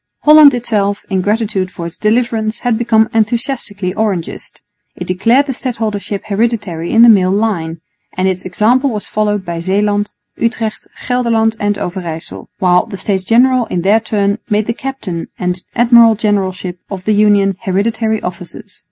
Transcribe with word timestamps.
Holland 0.21 0.55
itself, 0.55 1.05
in 1.11 1.21
gratitude 1.21 1.69
for 1.69 1.85
its 1.85 1.99
deliverance, 1.99 2.61
had 2.61 2.75
become 2.75 3.07
enthusiastically 3.13 3.93
Orangist. 3.93 4.63
It 4.95 5.05
declared 5.05 5.45
the 5.45 5.53
stadholdership 5.53 6.23
hereditary 6.25 6.91
in 6.91 7.03
the 7.03 7.07
male 7.07 7.29
line, 7.29 7.81
and 8.17 8.27
its 8.27 8.41
example 8.41 8.89
was 8.89 9.05
followed 9.05 9.45
by 9.45 9.59
Zeeland, 9.59 10.11
Utrecht, 10.37 10.87
Gelderland 11.07 11.55
and 11.59 11.75
Overyssel, 11.77 12.47
while 12.57 12.87
the 12.87 12.97
States 12.97 13.23
General 13.23 13.67
in 13.67 13.83
their 13.83 13.99
turn 13.99 14.39
made 14.49 14.65
the 14.65 14.73
captain 14.73 15.27
and 15.37 15.63
admiral 15.75 16.15
generalship 16.15 16.79
of 16.89 17.03
the 17.05 17.13
Union 17.13 17.55
hereditary 17.59 18.23
offices. 18.23 18.79